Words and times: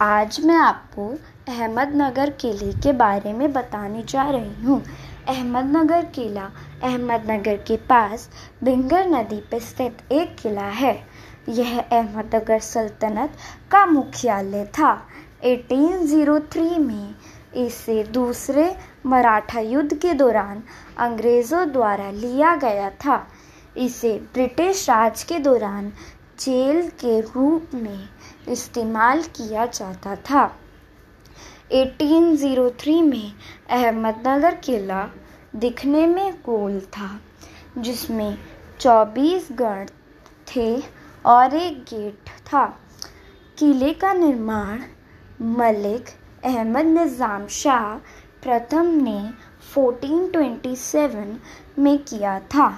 आज 0.00 0.38
मैं 0.44 0.56
आपको 0.56 1.06
अहमदनगर 1.48 2.30
किले 2.30 2.72
के 2.72 2.92
बारे 2.92 3.32
में 3.32 3.52
बताने 3.52 4.02
जा 4.02 4.28
रही 4.30 4.64
हूँ। 4.64 4.82
अहमदनगर 5.28 6.04
किला 6.04 6.44
अहमदनगर 6.82 7.56
के 7.56 7.76
पास 7.76 8.28
भिंगर 8.64 9.06
नदी 9.06 9.40
पर 9.52 9.58
स्थित 9.58 10.12
एक 10.12 10.36
किला 10.36 10.66
है। 10.72 10.94
यह 11.48 11.78
अहमदनगर 11.80 12.58
सल्तनत 12.58 13.32
का 13.70 13.84
मुख्यालय 13.86 14.64
था। 14.78 14.92
1803 15.44 16.78
में 16.78 17.14
इसे 17.56 18.02
दूसरे 18.04 18.74
मराठा 19.06 19.60
युद्ध 19.60 19.94
के 19.94 20.14
दौरान 20.14 20.62
अंग्रेज़ों 20.98 21.70
द्वारा 21.72 22.10
लिया 22.10 22.54
गया 22.56 22.90
था। 22.90 23.26
इसे 23.76 24.14
ब्रिटिश 24.34 24.88
राज 24.90 25.22
के 25.22 25.38
दौरान 25.38 25.92
जेल 26.40 26.88
के 27.00 27.20
रूप 27.20 27.74
में 27.74 28.08
इस्तेमाल 28.48 29.22
किया 29.36 29.66
जाता 29.66 30.16
था। 30.30 30.44
1803 31.72 33.02
में 33.02 33.32
अहमदनगर 33.70 34.54
किला 34.54 35.02
दिखने 35.56 36.06
में 36.06 36.32
गोल 36.46 36.80
था, 36.80 37.20
जिसमें 37.78 38.38
24 38.80 39.48
गढ़ 39.52 39.88
थे 40.46 40.82
और 41.26 41.54
एक 41.54 41.82
गेट 41.84 42.30
था। 42.52 42.64
किले 43.58 43.92
का 43.94 44.12
निर्माण 44.12 44.82
मलिक 45.56 46.08
अहमद 46.44 46.86
निज़ाम 46.86 47.46
शाह 47.46 47.94
प्रथम 48.42 48.86
ने 49.02 49.20
1427 49.74 51.38
में 51.78 51.98
किया 51.98 52.38
था। 52.40 52.68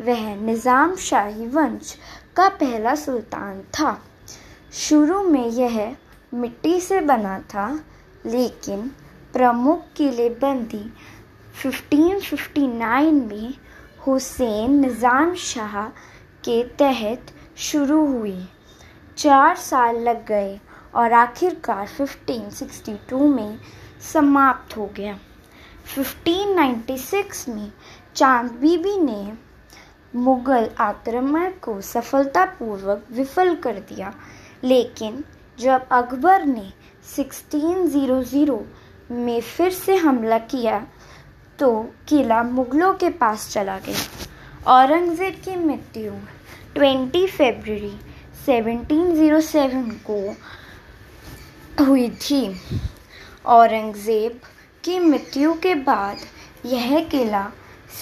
वह 0.00 0.34
निज़ाम 0.36 0.94
शाही 0.96 1.46
वंश 1.46 1.96
का 2.36 2.48
पहला 2.48 2.94
सुल्तान 2.94 3.60
था। 3.78 3.90
शुरू 4.76 5.22
में 5.22 5.46
यह 5.46 5.96
मिट्टी 6.34 6.80
से 6.80 7.00
बना 7.00 7.38
था, 7.40 7.80
लेकिन 8.26 8.90
प्रमुख 9.32 9.82
किलेबंदी 9.96 10.92
1559 11.62 13.12
में 13.12 13.54
हुसैन 14.06 14.70
निज़ाम 14.70 15.34
शाह 15.34 15.88
के 16.44 16.62
तहत 16.64 17.26
शुरू 17.56 18.06
हुई। 18.06 18.48
चार 19.16 19.56
साल 19.56 19.96
लग 19.96 20.26
गए 20.26 20.60
और 20.94 21.12
आखिरकार 21.12 21.86
1562 21.86 23.28
में 23.28 23.58
समाप्त 24.12 24.76
हो 24.76 24.90
गया। 24.96 25.18
1596 25.96 27.48
में 27.48 27.72
चाँद 28.14 28.52
बीबी 28.52 28.98
ने 29.00 29.32
मुगल 30.14 30.70
आक्रमण 30.80 31.50
को 31.50 31.80
सफलतापूर्वक 31.80 33.04
विफल 33.12 33.54
कर 33.54 33.74
दिया। 33.74 34.14
लेकिन 34.64 35.24
जब 35.58 35.86
अकबर 35.92 36.44
ने 36.44 36.72
1600 37.16 38.58
में 39.10 39.40
फिर 39.40 39.70
से 39.72 39.96
हमला 39.96 40.38
किया 40.38 40.78
तो 41.58 41.70
किला 42.08 42.42
मुगलों 42.42 42.92
के 42.94 43.10
पास 43.10 43.48
चला 43.52 43.78
गया। 43.78 44.00
औरंगज़ेब 44.72 45.34
की 45.44 45.56
मृत्यु 45.56 46.12
20 46.76 47.26
फरवरी 47.28 47.96
1707 48.46 49.92
को 50.10 50.18
हुई 51.84 52.08
थी। 52.10 52.42
औरंगज़ेब 53.46 54.40
की 54.84 54.98
मृत्यु 55.00 55.54
के 55.54 55.74
बाद 55.74 56.16
यह 56.66 57.00
किला 57.04 57.46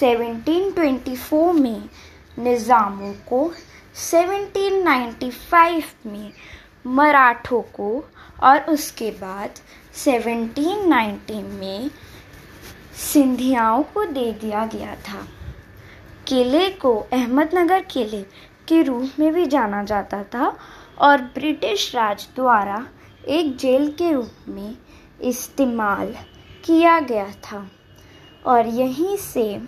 1724 0.01 1.53
में 1.53 1.89
निज़ामों 2.39 3.13
को 3.13 3.53
1795 3.95 5.83
में, 6.05 6.33
मराठों 6.87 7.61
को, 7.61 8.05
और 8.43 8.59
उसके 8.59 9.11
बाद 9.11 9.49
1790 9.93 11.43
में 11.43 11.89
सिंधियाओं 12.93 13.83
को 13.83 14.05
दे 14.05 14.31
दिया 14.31 14.65
गया 14.65 14.95
था। 14.95 15.27
किले 16.27 16.69
को, 16.69 16.99
अहमदनगर 17.13 17.81
किले 17.81 18.21
के 18.67 18.81
रूप 18.81 19.09
में 19.19 19.33
भी 19.33 19.45
जाना 19.45 19.83
जाता 19.83 20.23
था, 20.23 20.57
और 20.99 21.21
ब्रिटिश 21.21 21.95
राज 21.95 22.27
द्वारा 22.35 22.87
एक 23.27 23.57
जेल 23.57 23.91
के 23.91 24.11
रूप 24.11 24.31
में 24.47 24.77
इस्तेमाल 25.21 26.15
किया 26.65 26.99
गया 26.99 27.31
था। 27.31 27.71
और 28.45 28.67
यहीं 28.67 29.17
से 29.17 29.61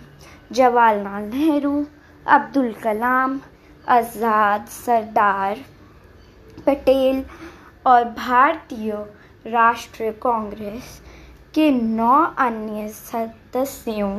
जवाहरलाल 0.52 1.22
नेहरू 1.22 1.86
अब्दुल 2.28 2.72
कलाम, 2.72 3.40
आज़ाद 3.84 4.66
सरदार 4.66 5.64
पटेल 6.66 7.24
और 7.86 8.04
भारतीय 8.04 8.92
राष्ट्रीय 9.46 10.10
कांग्रेस 10.22 11.00
के 11.54 11.70
नौ 11.70 12.14
अन्य 12.38 12.88
सदस्यों 12.88 14.12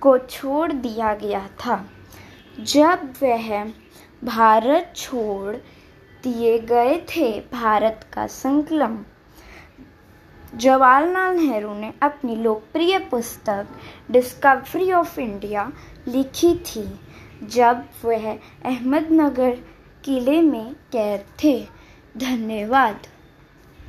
को 0.00 0.16
छोड़ 0.18 0.72
दिया 0.72 1.14
गया 1.14 1.46
था। 1.60 1.84
जब 2.60 3.12
वह 3.22 3.64
भारत 4.24 4.92
छोड़ 4.96 5.56
दिए 6.24 6.58
गए 6.58 6.98
थे, 7.08 7.30
भारत 7.52 8.06
का 8.12 8.26
संकलन 8.26 9.04
जवाहरलाल 10.54 11.36
नेहरू 11.36 11.74
ने 11.74 11.92
अपनी 12.02 12.36
लोकप्रिय 12.36 12.98
पुस्तक, 13.10 13.66
डिस्कवरी 14.10 14.92
ऑफ़ 14.92 15.20
इंडिया, 15.20 15.70
लिखी 16.08 16.54
थी। 16.66 16.88
जब 17.42 17.84
वह 18.04 18.32
अहमदनगर 18.64 19.58
किले 20.04 20.42
में 20.42 20.72
कैद 20.72 21.24
थे। 21.44 21.66
धन्यवाद। 22.16 23.06